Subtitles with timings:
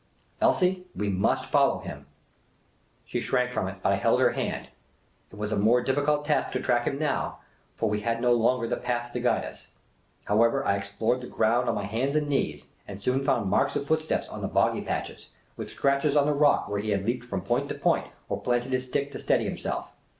[0.41, 2.07] Elsie, we must follow him."
[3.05, 4.69] She shrank from it; but I held her hand.
[5.31, 7.37] It was a more difficult task to track him now;
[7.75, 9.67] for we had no longer the path to guide us.
[10.25, 13.85] However, I explored the ground on my hands and knees, and soon found marks of
[13.85, 17.41] footsteps on the boggy patches, with scratches on the rock where he had leaped from
[17.41, 19.91] point to point, or planted his stick to steady himself.